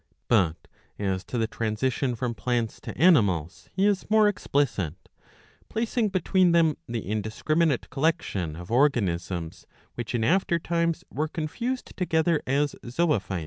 ''But 0.29 0.67
as 0.97 1.23
to 1.25 1.37
the 1.37 1.45
transition 1.45 2.15
from 2.15 2.33
Plants 2.33 2.79
to 2.81 2.97
Animals 2.97 3.69
he 3.71 3.85
is 3.85 4.09
more 4.09 4.27
explicit; 4.27 4.95
placing 5.69 6.09
between 6.09 6.53
them 6.53 6.75
the 6.87 7.07
indiscriminate 7.07 7.91
collection 7.91 8.55
or 8.55 8.65
organisms, 8.67 9.67
which 9.93 10.15
in 10.15 10.23
after 10.23 10.57
times 10.57 11.03
were 11.11 11.27
confused 11.27 11.95
together 11.95 12.41
as 12.47 12.75
zoophytes,' 12.83 13.27
D. 13.29 13.39